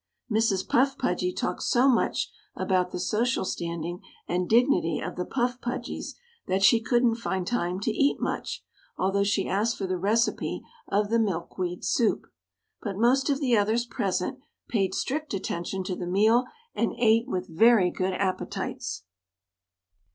[0.31, 0.67] Mrs.
[0.67, 6.15] Puff Pudgy talked so much about the social standing and dignity of the Puff Pudgys
[6.47, 8.63] that she couldn't find time to eat much,
[8.97, 12.25] although she asked for the recipe of the milk weed soup.
[12.81, 17.47] But most of the others present paid strict attention to the meal and ate with
[17.47, 19.03] very good appetites.